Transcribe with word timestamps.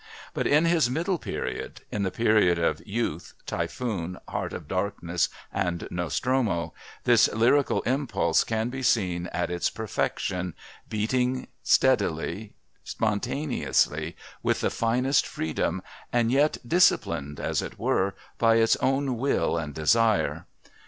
But 0.33 0.47
in 0.47 0.65
his 0.65 0.89
middle 0.89 1.19
period, 1.19 1.81
in 1.91 2.01
the 2.01 2.09
period 2.09 2.57
of 2.57 2.81
Youth, 2.87 3.35
Typhoon, 3.45 4.17
Heart 4.27 4.51
of 4.53 4.67
Darkness 4.67 5.29
and 5.53 5.87
Nostromo, 5.91 6.73
this 7.03 7.27
lyrical 7.31 7.83
impulse 7.83 8.43
can 8.43 8.69
be 8.69 8.81
seen 8.81 9.27
at 9.27 9.51
its 9.51 9.69
perfection, 9.69 10.55
beating, 10.89 11.49
steadily, 11.61 12.53
spontaneously, 12.83 14.15
with 14.41 14.61
the 14.61 14.71
finest 14.71 15.27
freedom 15.27 15.83
and 16.11 16.31
yet 16.31 16.57
disciplined, 16.67 17.39
as 17.39 17.61
it 17.61 17.77
were, 17.77 18.15
by 18.39 18.55
its 18.55 18.75
own 18.77 19.17
will 19.17 19.55
and 19.55 19.75
desire. 19.75 20.47